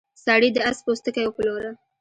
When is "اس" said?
0.69-0.77